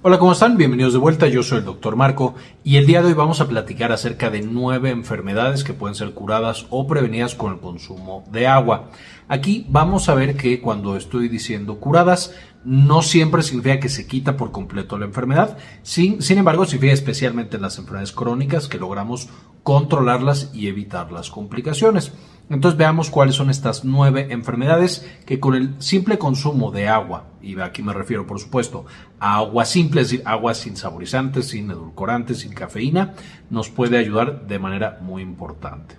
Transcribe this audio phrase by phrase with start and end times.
[0.00, 0.56] Hola, ¿cómo están?
[0.56, 1.26] Bienvenidos de vuelta.
[1.26, 4.42] Yo soy el doctor Marco y el día de hoy vamos a platicar acerca de
[4.42, 8.90] nueve enfermedades que pueden ser curadas o prevenidas con el consumo de agua.
[9.26, 12.32] Aquí vamos a ver que cuando estoy diciendo curadas,
[12.64, 15.58] no siempre significa que se quita por completo la enfermedad.
[15.82, 19.28] Sin, sin embargo, significa especialmente en las enfermedades crónicas que logramos
[19.64, 22.12] controlarlas y evitar las complicaciones.
[22.50, 27.60] Entonces veamos cuáles son estas nueve enfermedades que con el simple consumo de agua, y
[27.60, 28.86] aquí me refiero por supuesto
[29.20, 33.14] a agua simple, es decir, agua sin saborizantes, sin edulcorantes, sin cafeína,
[33.50, 35.96] nos puede ayudar de manera muy importante.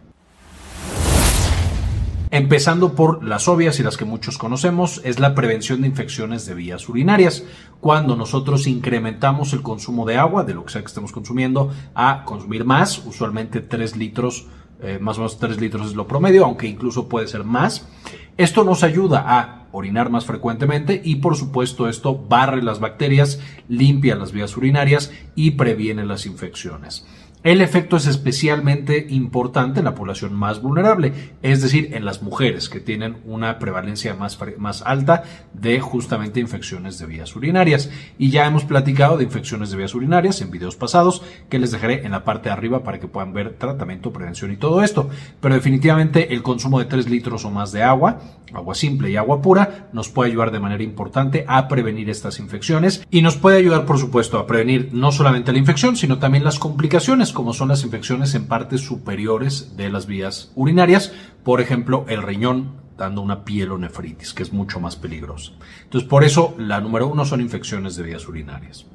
[2.32, 6.54] Empezando por las obvias y las que muchos conocemos, es la prevención de infecciones de
[6.54, 7.44] vías urinarias.
[7.80, 12.24] Cuando nosotros incrementamos el consumo de agua, de lo que sea que estemos consumiendo, a
[12.26, 14.46] consumir más, usualmente 3 litros
[14.82, 17.88] eh, más o menos 3 litros es lo promedio, aunque incluso puede ser más.
[18.40, 24.16] Esto nos ayuda a orinar más frecuentemente y por supuesto esto barre las bacterias, limpia
[24.16, 27.06] las vías urinarias y previene las infecciones.
[27.42, 32.68] El efecto es especialmente importante en la población más vulnerable, es decir, en las mujeres
[32.68, 35.24] que tienen una prevalencia más, alta
[35.54, 37.90] de justamente infecciones de vías urinarias.
[38.18, 42.06] Y ya hemos platicado de infecciones de vías urinarias en videos pasados que les dejaré
[42.06, 45.10] en la parte de arriba para que puedan ver tratamiento, prevención y todo esto.
[45.40, 48.20] Pero definitivamente el consumo de 3 litros o más de agua,
[48.54, 53.06] agua simple y agua pura, nos puede ayudar de manera importante a prevenir estas infecciones
[53.12, 56.60] y nos puede ayudar, por supuesto, a prevenir no solamente la infección, sino también las
[56.60, 61.14] complicaciones como son las infecciones en partes superiores de las vías urinarias,
[61.44, 65.54] por ejemplo, el riñón dando una pielonefritis, que es mucho más peligrosa.
[65.84, 68.86] Entonces, por eso la número uno son infecciones de vías urinarias.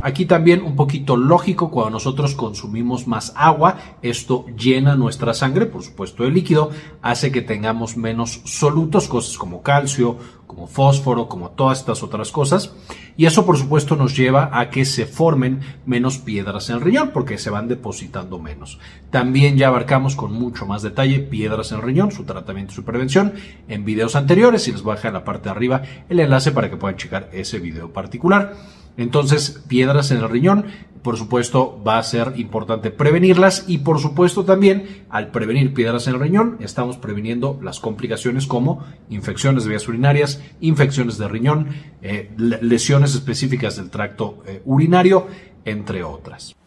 [0.00, 5.82] Aquí también un poquito lógico, cuando nosotros consumimos más agua, esto llena nuestra sangre, por
[5.82, 6.70] supuesto el líquido,
[7.02, 12.74] hace que tengamos menos solutos, cosas como calcio, como fósforo, como todas estas otras cosas.
[13.16, 17.10] Y eso por supuesto nos lleva a que se formen menos piedras en el riñón,
[17.12, 18.78] porque se van depositando menos.
[19.10, 22.84] También ya abarcamos con mucho más detalle piedras en el riñón, su tratamiento y su
[22.84, 23.34] prevención
[23.68, 26.52] en videos anteriores y les voy a dejar en la parte de arriba el enlace
[26.52, 28.54] para que puedan checar ese video particular.
[28.98, 30.66] Entonces, piedras en el riñón,
[31.02, 36.14] por supuesto, va a ser importante prevenirlas y por supuesto también al prevenir piedras en
[36.14, 41.68] el riñón, estamos previniendo las complicaciones como infecciones de vías urinarias, infecciones de riñón,
[42.02, 45.28] eh, lesiones específicas del tracto eh, urinario,
[45.64, 46.57] entre otras.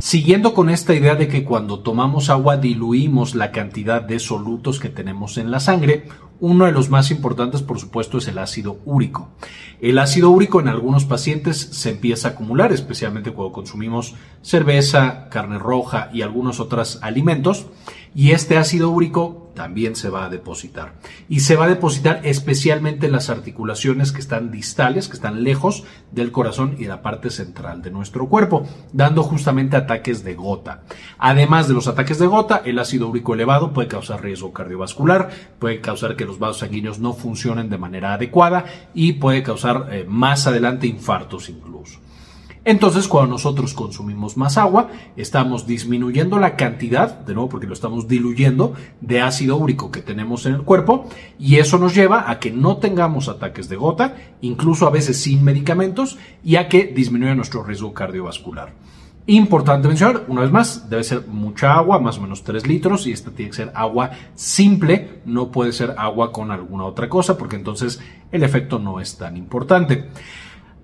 [0.00, 4.88] Siguiendo con esta idea de que cuando tomamos agua diluimos la cantidad de solutos que
[4.88, 6.08] tenemos en la sangre,
[6.40, 9.28] uno de los más importantes, por supuesto, es el ácido úrico.
[9.78, 15.58] El ácido úrico en algunos pacientes se empieza a acumular, especialmente cuando consumimos cerveza, carne
[15.58, 17.66] roja y algunos otros alimentos
[18.14, 20.94] y este ácido úrico también se va a depositar.
[21.28, 25.84] Y se va a depositar especialmente en las articulaciones que están distales, que están lejos
[26.12, 30.82] del corazón y la parte central de nuestro cuerpo, dando justamente ataques de gota.
[31.18, 35.80] Además de los ataques de gota, el ácido úrico elevado puede causar riesgo cardiovascular, puede
[35.80, 40.46] causar que los vasos sanguíneos no funcionen de manera adecuada y puede causar eh, más
[40.46, 42.00] adelante infartos incluso.
[42.64, 48.06] Entonces, cuando nosotros consumimos más agua, estamos disminuyendo la cantidad, de nuevo porque lo estamos
[48.06, 52.50] diluyendo, de ácido úrico que tenemos en el cuerpo y eso nos lleva a que
[52.50, 57.62] no tengamos ataques de gota, incluso a veces sin medicamentos, y a que disminuya nuestro
[57.62, 58.74] riesgo cardiovascular.
[59.26, 63.12] Importante mencionar, una vez más, debe ser mucha agua, más o menos 3 litros, y
[63.12, 67.56] esta tiene que ser agua simple, no puede ser agua con alguna otra cosa, porque
[67.56, 68.00] entonces
[68.32, 70.08] el efecto no es tan importante.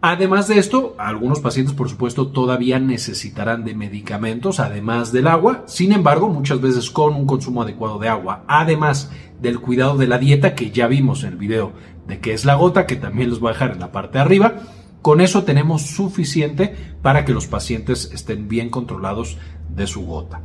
[0.02, 5.64] Además de esto, algunos pacientes, por supuesto, todavía necesitarán de medicamentos, además del agua.
[5.66, 10.18] Sin embargo, muchas veces con un consumo adecuado de agua, además del cuidado de la
[10.18, 11.72] dieta que ya vimos en el video
[12.06, 14.24] de qué es la gota, que también los voy a dejar en la parte de
[14.24, 14.54] arriba,
[15.02, 20.42] con eso tenemos suficiente para que los pacientes estén bien controlados de su gota.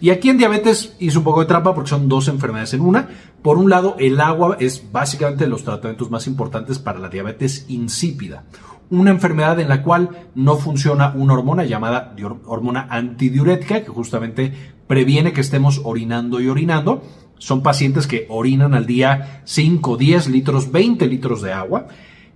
[0.00, 3.08] Y aquí en diabetes hice un poco de trampa porque son dos enfermedades en una.
[3.42, 8.44] Por un lado, el agua es básicamente los tratamientos más importantes para la diabetes insípida.
[8.88, 12.14] Una enfermedad en la cual no funciona una hormona llamada
[12.46, 14.52] hormona antidiurética que justamente
[14.86, 17.02] previene que estemos orinando y orinando.
[17.38, 21.86] Son pacientes que orinan al día 5, 10 litros, 20 litros de agua.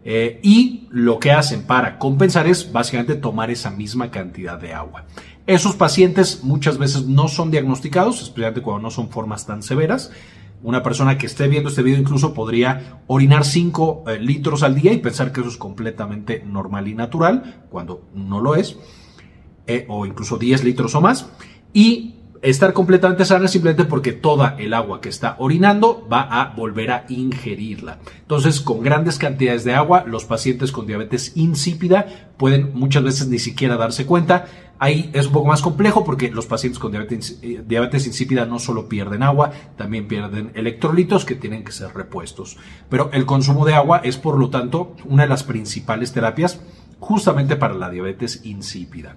[0.07, 5.07] Eh, y lo que hacen para compensar es básicamente tomar esa misma cantidad de agua.
[5.47, 10.11] Esos pacientes muchas veces no son diagnosticados, especialmente cuando no son formas tan severas.
[10.63, 14.95] Una persona que esté viendo este video incluso podría orinar 5 eh, litros al día
[14.95, 18.79] y pensar que eso es completamente normal y natural, cuando no lo es,
[19.67, 21.29] eh, o incluso 10 litros o más.
[21.75, 26.91] Y estar completamente sana simplemente porque toda el agua que está orinando va a volver
[26.91, 27.99] a ingerirla.
[28.21, 33.39] Entonces, con grandes cantidades de agua, los pacientes con diabetes insípida pueden muchas veces ni
[33.39, 34.47] siquiera darse cuenta.
[34.79, 38.59] Ahí es un poco más complejo porque los pacientes con diabetes, eh, diabetes, insípida no
[38.59, 42.57] solo pierden agua, también pierden electrolitos que tienen que ser repuestos.
[42.89, 46.61] Pero el consumo de agua es, por lo tanto, una de las principales terapias
[46.99, 49.17] justamente para la diabetes insípida.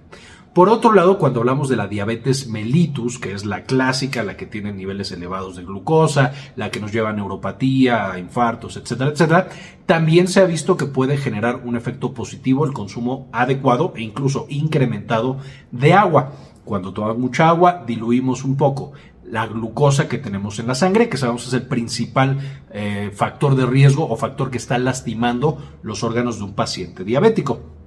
[0.54, 4.46] Por otro lado, cuando hablamos de la diabetes mellitus, que es la clásica, la que
[4.46, 9.48] tiene niveles elevados de glucosa, la que nos lleva a neuropatía, a infartos, etcétera, etcétera,
[9.86, 14.46] también se ha visto que puede generar un efecto positivo el consumo adecuado e incluso
[14.48, 15.38] incrementado
[15.70, 16.32] de agua.
[16.64, 18.92] Cuando tomamos mucha agua, diluimos un poco
[19.30, 22.38] la glucosa que tenemos en la sangre, que sabemos es el principal
[22.72, 27.77] eh, factor de riesgo o factor que está lastimando los órganos de un paciente diabético.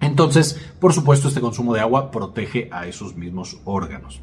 [0.00, 4.20] Entonces, por supuesto, este consumo de agua protege a esos mismos órganos.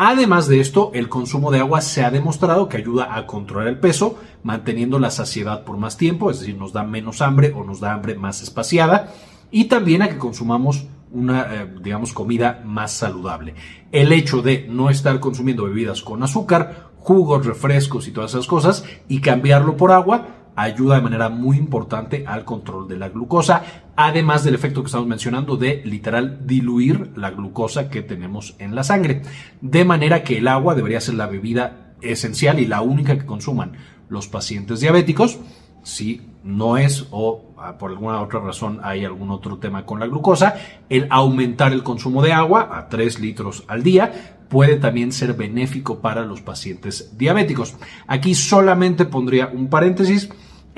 [0.00, 3.80] Además de esto, el consumo de agua se ha demostrado que ayuda a controlar el
[3.80, 7.80] peso, manteniendo la saciedad por más tiempo, es decir, nos da menos hambre o nos
[7.80, 9.12] da hambre más espaciada,
[9.50, 13.54] y también a que consumamos una, eh, digamos, comida más saludable.
[13.90, 18.84] El hecho de no estar consumiendo bebidas con azúcar, jugos, refrescos y todas esas cosas,
[19.08, 20.28] y cambiarlo por agua,
[20.58, 23.62] ayuda de manera muy importante al control de la glucosa,
[23.94, 28.82] además del efecto que estamos mencionando de literal diluir la glucosa que tenemos en la
[28.82, 29.22] sangre.
[29.60, 33.74] De manera que el agua debería ser la bebida esencial y la única que consuman
[34.08, 35.38] los pacientes diabéticos.
[35.84, 40.06] Si no es o ah, por alguna otra razón hay algún otro tema con la
[40.06, 40.56] glucosa,
[40.88, 46.00] el aumentar el consumo de agua a 3 litros al día puede también ser benéfico
[46.00, 47.76] para los pacientes diabéticos.
[48.08, 50.28] Aquí solamente pondría un paréntesis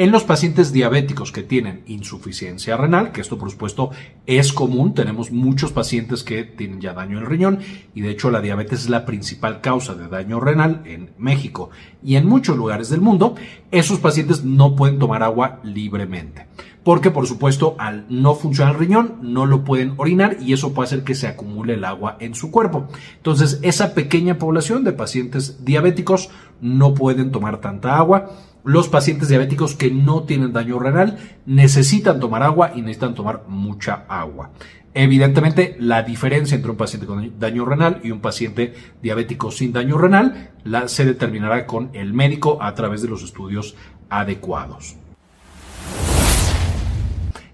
[0.01, 3.91] en los pacientes diabéticos que tienen insuficiencia renal, que esto por supuesto
[4.25, 7.59] es común, tenemos muchos pacientes que tienen ya daño en el riñón
[7.95, 11.69] y de hecho la diabetes es la principal causa de daño renal en México
[12.03, 13.35] y en muchos lugares del mundo,
[13.71, 16.47] esos pacientes no pueden tomar agua libremente.
[16.83, 20.87] Porque por supuesto al no funcionar el riñón no lo pueden orinar y eso puede
[20.87, 22.89] hacer que se acumule el agua en su cuerpo.
[23.19, 26.31] Entonces esa pequeña población de pacientes diabéticos
[26.63, 28.31] no pueden tomar tanta agua
[28.65, 34.05] los pacientes diabéticos que no tienen daño renal necesitan tomar agua y necesitan tomar mucha
[34.09, 34.51] agua.
[34.93, 39.97] Evidentemente, la diferencia entre un paciente con daño renal y un paciente diabético sin daño
[39.97, 43.77] renal la, se determinará con el médico a través de los estudios
[44.09, 44.97] adecuados.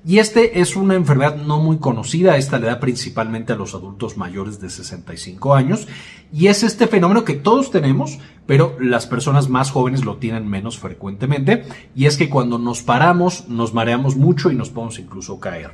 [0.07, 4.17] Y este es una enfermedad no muy conocida, esta le da principalmente a los adultos
[4.17, 5.89] mayores de 65 años,
[6.33, 10.79] y es este fenómeno que todos tenemos, pero las personas más jóvenes lo tienen menos
[10.79, 11.65] frecuentemente,
[11.95, 15.73] y es que cuando nos paramos nos mareamos mucho y nos podemos incluso caer.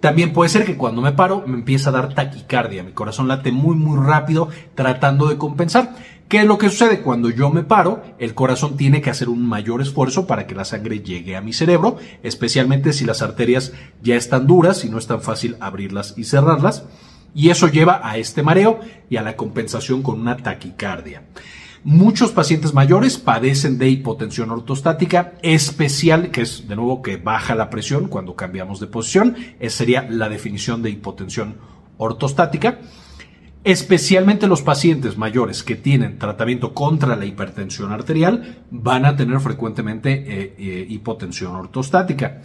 [0.00, 3.50] También puede ser que cuando me paro me empieza a dar taquicardia, mi corazón late
[3.50, 5.96] muy muy rápido tratando de compensar.
[6.28, 7.00] ¿Qué es lo que sucede?
[7.00, 10.66] Cuando yo me paro, el corazón tiene que hacer un mayor esfuerzo para que la
[10.66, 13.72] sangre llegue a mi cerebro, especialmente si las arterias
[14.02, 16.84] ya están duras y no es tan fácil abrirlas y cerrarlas.
[17.34, 18.78] Y eso lleva a este mareo
[19.08, 21.22] y a la compensación con una taquicardia.
[21.90, 27.70] Muchos pacientes mayores padecen de hipotensión ortostática especial, que es de nuevo que baja la
[27.70, 29.36] presión cuando cambiamos de posición.
[29.58, 31.56] Esa sería la definición de hipotensión
[31.96, 32.80] ortostática.
[33.64, 40.12] Especialmente los pacientes mayores que tienen tratamiento contra la hipertensión arterial van a tener frecuentemente
[40.12, 42.42] eh, eh, hipotensión ortostática.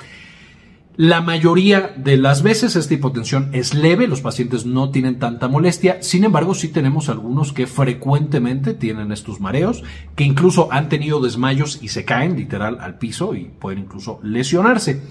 [0.95, 6.03] La mayoría de las veces esta hipotensión es leve, los pacientes no tienen tanta molestia,
[6.03, 9.83] sin embargo sí tenemos algunos que frecuentemente tienen estos mareos,
[10.15, 15.01] que incluso han tenido desmayos y se caen literal al piso y pueden incluso lesionarse.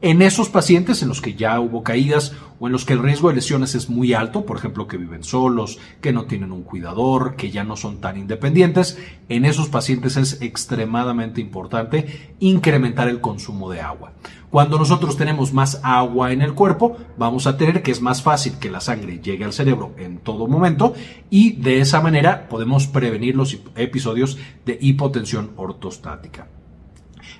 [0.00, 3.30] En esos pacientes en los que ya hubo caídas o en los que el riesgo
[3.30, 7.34] de lesiones es muy alto, por ejemplo, que viven solos, que no tienen un cuidador,
[7.34, 8.96] que ya no son tan independientes,
[9.28, 14.12] en esos pacientes es extremadamente importante incrementar el consumo de agua.
[14.50, 18.60] Cuando nosotros tenemos más agua en el cuerpo, vamos a tener que es más fácil
[18.60, 20.94] que la sangre llegue al cerebro en todo momento
[21.28, 26.46] y de esa manera podemos prevenir los episodios de hipotensión ortostática.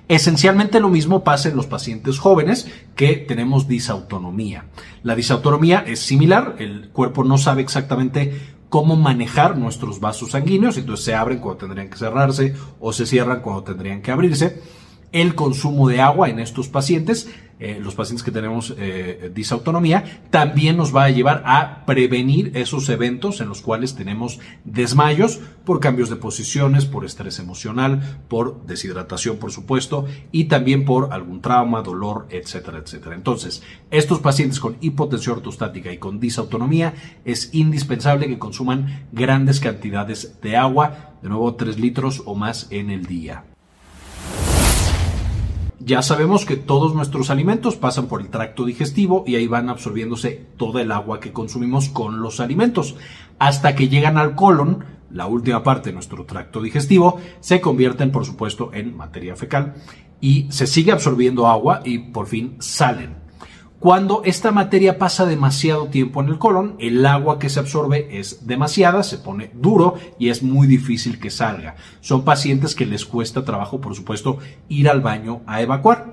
[0.09, 4.65] Esencialmente lo mismo pasa en los pacientes jóvenes que tenemos disautonomía.
[5.03, 11.05] La disautonomía es similar, el cuerpo no sabe exactamente cómo manejar nuestros vasos sanguíneos, entonces
[11.05, 14.59] se abren cuando tendrían que cerrarse o se cierran cuando tendrían que abrirse.
[15.11, 17.27] El consumo de agua en estos pacientes
[17.61, 22.87] eh, los pacientes que tenemos eh, disautonomía, también nos va a llevar a prevenir esos
[22.87, 29.39] eventos en los cuales tenemos desmayos por cambios de posiciones, por estrés emocional, por deshidratación,
[29.39, 33.15] por supuesto, y también por algún trauma, dolor, etcétera, etcétera.
[33.15, 33.61] Entonces,
[33.91, 36.93] estos pacientes con hipotensión ortostática y con disautonomía
[37.25, 42.89] es indispensable que consuman grandes cantidades de agua, de nuevo 3 litros o más en
[42.89, 43.48] el día.
[45.89, 50.45] Ya sabemos que todos nuestros alimentos pasan por el tracto digestivo y ahí van absorbiéndose
[50.55, 52.95] toda el agua que consumimos con los alimentos.
[53.39, 58.23] Hasta que llegan al colon, la última parte de nuestro tracto digestivo, se convierten por
[58.23, 59.77] supuesto en materia fecal
[60.21, 63.15] y se sigue absorbiendo agua y por fin salen.
[63.79, 68.45] Cuando esta materia pasa demasiado tiempo en el colon, el agua que se absorbe es
[68.45, 71.77] demasiada, se pone duro y es muy difícil que salga.
[72.01, 76.11] Son pacientes que les cuesta trabajo, por supuesto, ir al baño a evacuar.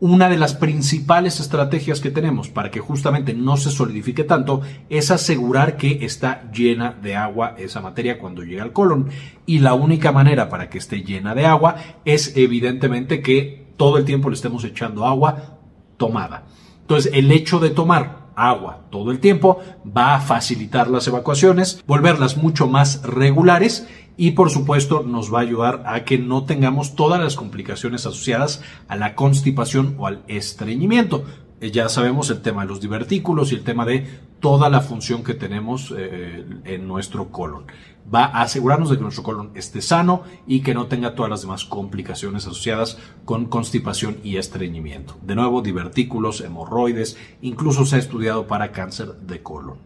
[0.00, 5.12] Una de las principales estrategias que tenemos para que justamente no se solidifique tanto es
[5.12, 9.08] asegurar que está llena de agua esa materia cuando llega al colon.
[9.46, 14.04] Y la única manera para que esté llena de agua es evidentemente que todo el
[14.04, 15.60] tiempo le estemos echando agua
[15.96, 16.42] tomada.
[16.84, 22.36] Entonces, el hecho de tomar agua todo el tiempo va a facilitar las evacuaciones, volverlas
[22.36, 27.20] mucho más regulares y por supuesto nos va a ayudar a que no tengamos todas
[27.20, 31.24] las complicaciones asociadas a la constipación o al estreñimiento.
[31.64, 34.06] Eh, ya sabemos el tema de los divertículos y el tema de
[34.38, 37.64] toda la función que tenemos eh, en nuestro colon
[38.14, 41.40] va a asegurarnos de que nuestro colon esté sano y que no tenga todas las
[41.40, 45.16] demás complicaciones asociadas con constipación y estreñimiento.
[45.22, 49.78] De nuevo, divertículos, hemorroides, incluso se ha estudiado para cáncer de colon.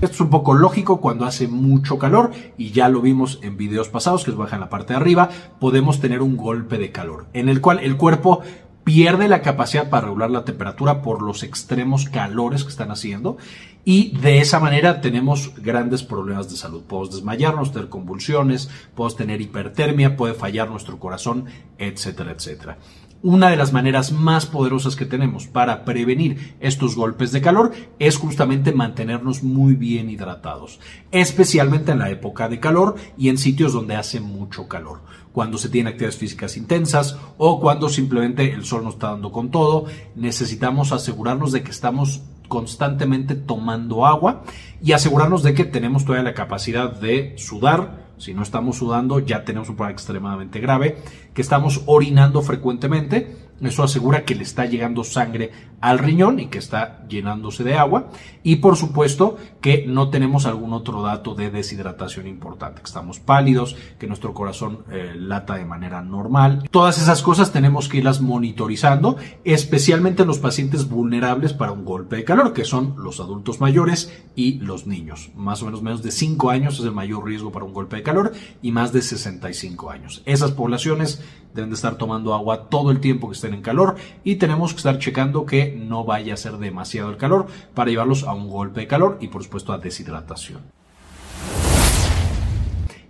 [0.00, 3.88] Esto es un poco lógico cuando hace mucho calor y ya lo vimos en videos
[3.88, 7.26] pasados que os baja en la parte de arriba, podemos tener un golpe de calor
[7.32, 8.42] en el cual el cuerpo
[8.84, 13.36] pierde la capacidad para regular la temperatura por los extremos calores que están haciendo
[13.84, 16.82] y de esa manera tenemos grandes problemas de salud.
[16.82, 21.46] Podemos desmayarnos, tener convulsiones, podemos tener hipertermia, puede fallar nuestro corazón,
[21.78, 22.78] etcétera, etcétera.
[23.24, 28.16] Una de las maneras más poderosas que tenemos para prevenir estos golpes de calor es
[28.16, 30.80] justamente mantenernos muy bien hidratados,
[31.12, 35.68] especialmente en la época de calor y en sitios donde hace mucho calor, cuando se
[35.68, 39.84] tienen actividades físicas intensas o cuando simplemente el sol nos está dando con todo,
[40.16, 44.42] necesitamos asegurarnos de que estamos constantemente tomando agua
[44.82, 49.44] y asegurarnos de que tenemos todavía la capacidad de sudar, si no estamos sudando, ya
[49.44, 50.96] tenemos un problema extremadamente grave,
[51.34, 53.41] que estamos orinando frecuentemente.
[53.62, 55.50] Eso asegura que le está llegando sangre
[55.80, 58.10] al riñón y que está llenándose de agua.
[58.42, 63.76] Y por supuesto que no tenemos algún otro dato de deshidratación importante, que estamos pálidos,
[63.98, 66.68] que nuestro corazón eh, lata de manera normal.
[66.70, 72.16] Todas esas cosas tenemos que irlas monitorizando, especialmente en los pacientes vulnerables para un golpe
[72.16, 75.30] de calor, que son los adultos mayores y los niños.
[75.34, 78.02] Más o menos menos de 5 años es el mayor riesgo para un golpe de
[78.02, 80.22] calor y más de 65 años.
[80.24, 81.22] Esas poblaciones
[81.54, 84.78] deben de estar tomando agua todo el tiempo que estén en calor y tenemos que
[84.78, 88.80] estar checando que no vaya a ser demasiado el calor para llevarlos a un golpe
[88.80, 90.60] de calor y por supuesto a deshidratación.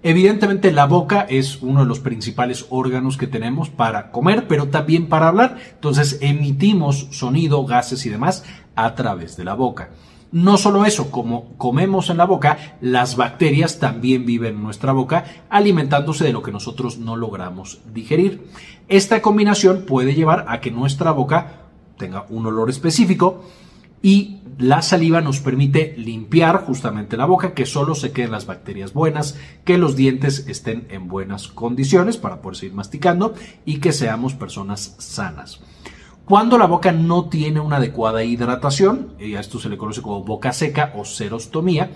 [0.05, 5.09] Evidentemente la boca es uno de los principales órganos que tenemos para comer, pero también
[5.09, 5.59] para hablar.
[5.75, 8.45] Entonces emitimos sonido, gases y demás
[8.75, 9.91] a través de la boca.
[10.33, 15.27] No solo eso, como comemos en la boca, las bacterias también viven en nuestra boca,
[15.51, 18.49] alimentándose de lo que nosotros no logramos digerir.
[18.89, 21.61] Esta combinación puede llevar a que nuestra boca
[21.99, 23.45] tenga un olor específico
[24.01, 28.95] y la saliva nos permite limpiar justamente la boca, que solo se queden las bacterias
[28.95, 33.35] buenas, que los dientes estén en buenas condiciones para poder seguir masticando
[33.65, 35.61] y que seamos personas sanas.
[36.25, 40.23] Cuando la boca no tiene una adecuada hidratación, y a esto se le conoce como
[40.23, 41.91] boca seca o serostomía,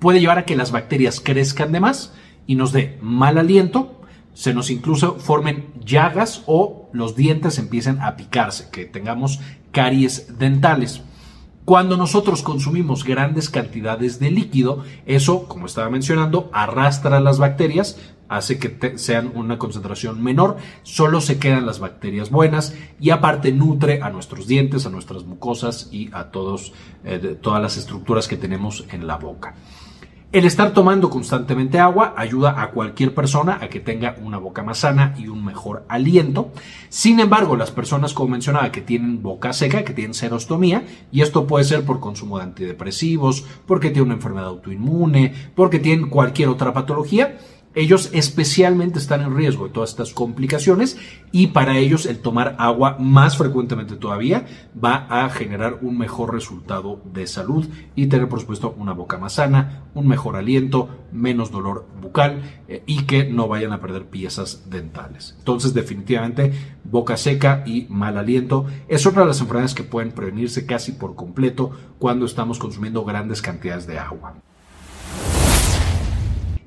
[0.00, 2.12] puede llevar a que las bacterias crezcan de más
[2.46, 4.00] y nos dé mal aliento,
[4.34, 11.02] se nos incluso formen llagas o los dientes empiecen a picarse, que tengamos caries dentales.
[11.64, 18.58] Cuando nosotros consumimos grandes cantidades de líquido, eso, como estaba mencionando, arrastra las bacterias, hace
[18.58, 24.10] que sean una concentración menor, solo se quedan las bacterias buenas y aparte nutre a
[24.10, 26.72] nuestros dientes, a nuestras mucosas y a todos,
[27.04, 29.54] eh, todas las estructuras que tenemos en la boca.
[30.30, 34.80] El estar tomando constantemente agua ayuda a cualquier persona a que tenga una boca más
[34.80, 36.52] sana y un mejor aliento.
[36.90, 41.46] Sin embargo, las personas, como mencionaba, que tienen boca seca, que tienen serostomía, y esto
[41.46, 46.74] puede ser por consumo de antidepresivos, porque tienen una enfermedad autoinmune, porque tienen cualquier otra
[46.74, 47.38] patología,
[47.74, 50.98] ellos especialmente están en riesgo de todas estas complicaciones
[51.30, 54.46] y para ellos el tomar agua más frecuentemente todavía
[54.82, 59.34] va a generar un mejor resultado de salud y tener por supuesto una boca más
[59.34, 64.68] sana, un mejor aliento, menos dolor bucal eh, y que no vayan a perder piezas
[64.70, 65.36] dentales.
[65.38, 66.52] Entonces definitivamente
[66.84, 71.14] boca seca y mal aliento es otra de las enfermedades que pueden prevenirse casi por
[71.14, 74.34] completo cuando estamos consumiendo grandes cantidades de agua.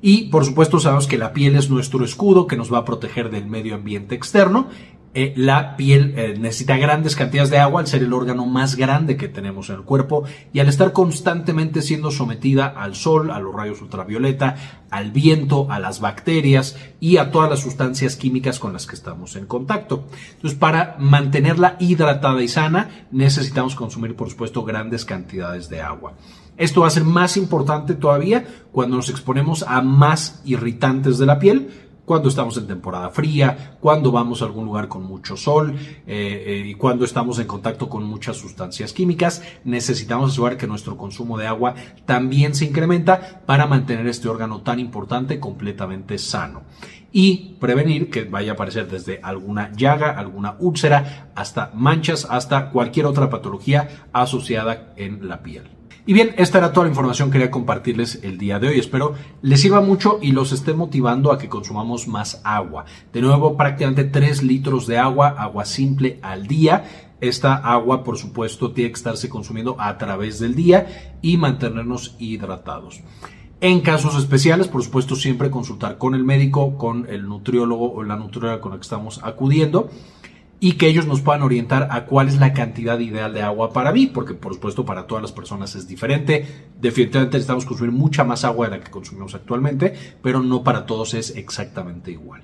[0.04, 3.30] Y por supuesto sabemos que la piel es nuestro escudo que nos va a proteger
[3.30, 4.66] del medio ambiente externo.
[5.14, 9.18] Eh, la piel eh, necesita grandes cantidades de agua al ser el órgano más grande
[9.18, 13.54] que tenemos en el cuerpo y al estar constantemente siendo sometida al sol, a los
[13.54, 14.56] rayos ultravioleta,
[14.90, 19.36] al viento, a las bacterias y a todas las sustancias químicas con las que estamos
[19.36, 20.06] en contacto.
[20.34, 26.14] Entonces, para mantenerla hidratada y sana, necesitamos consumir, por supuesto, grandes cantidades de agua.
[26.62, 31.40] Esto va a ser más importante todavía cuando nos exponemos a más irritantes de la
[31.40, 31.70] piel,
[32.04, 36.62] cuando estamos en temporada fría, cuando vamos a algún lugar con mucho sol eh, eh,
[36.64, 41.48] y cuando estamos en contacto con muchas sustancias químicas, necesitamos asegurar que nuestro consumo de
[41.48, 41.74] agua
[42.06, 46.62] también se incrementa para mantener este órgano tan importante completamente sano
[47.10, 53.06] y prevenir que vaya a aparecer desde alguna llaga, alguna úlcera, hasta manchas, hasta cualquier
[53.06, 55.81] otra patología asociada en la piel.
[56.04, 58.78] Y bien, esta era toda la información que quería compartirles el día de hoy.
[58.80, 62.86] Espero les sirva mucho y los esté motivando a que consumamos más agua.
[63.12, 67.12] De nuevo, prácticamente 3 litros de agua, agua simple al día.
[67.20, 73.00] Esta agua, por supuesto, tiene que estarse consumiendo a través del día y mantenernos hidratados.
[73.60, 78.16] En casos especiales, por supuesto, siempre consultar con el médico, con el nutriólogo o la
[78.16, 79.88] nutrióloga con la que estamos acudiendo
[80.62, 83.90] y que ellos nos puedan orientar a cuál es la cantidad ideal de agua para
[83.90, 86.68] mí, porque por supuesto para todas las personas es diferente.
[86.80, 89.92] Definitivamente necesitamos consumir mucha más agua de la que consumimos actualmente,
[90.22, 92.42] pero no para todos es exactamente igual.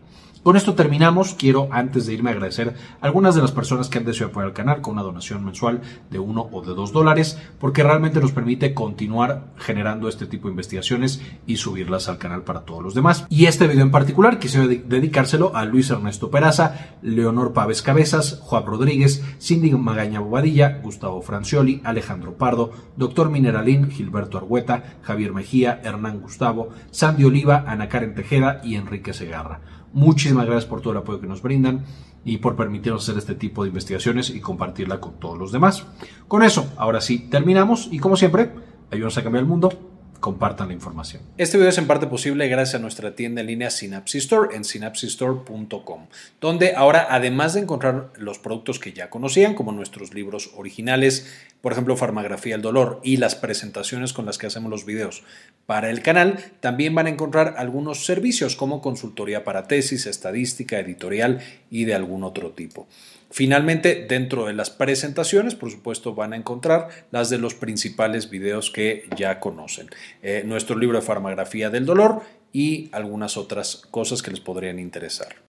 [0.48, 1.34] Con esto terminamos.
[1.34, 4.54] Quiero, antes de irme, agradecer a algunas de las personas que han decidido apoyar el
[4.54, 8.72] canal con una donación mensual de uno o de dos dólares, porque realmente nos permite
[8.72, 13.26] continuar generando este tipo de investigaciones y subirlas al canal para todos los demás.
[13.28, 18.64] Y este video en particular quisiera dedicárselo a Luis Ernesto Peraza, Leonor Paves Cabezas, Juan
[18.64, 26.20] Rodríguez, Cindy Magaña Bobadilla, Gustavo Francioli, Alejandro Pardo, Doctor Mineralín, Gilberto Argueta, Javier Mejía, Hernán
[26.20, 29.60] Gustavo, Sandy Oliva, Ana Karen Tejeda y Enrique Segarra.
[29.92, 31.84] Muchísimas gracias por todo el apoyo que nos brindan
[32.24, 35.86] y por permitirnos hacer este tipo de investigaciones y compartirla con todos los demás.
[36.26, 38.52] Con eso, ahora sí, terminamos y como siempre,
[38.90, 41.22] ayúdanos a cambiar el mundo compartan la información.
[41.36, 44.64] Este video es en parte posible gracias a nuestra tienda en línea Synapsis Store en
[44.64, 46.06] synapsistore.com,
[46.40, 51.26] donde ahora además de encontrar los productos que ya conocían, como nuestros libros originales,
[51.60, 55.22] por ejemplo, Farmagrafía del Dolor y las presentaciones con las que hacemos los videos
[55.66, 61.40] para el canal, también van a encontrar algunos servicios como consultoría para tesis, estadística, editorial
[61.70, 62.86] y de algún otro tipo.
[63.30, 68.70] Finalmente, dentro de las presentaciones, por supuesto, van a encontrar las de los principales videos
[68.70, 69.90] que ya conocen.
[70.22, 75.47] Eh, nuestro libro de farmagrafía del dolor y algunas otras cosas que les podrían interesar.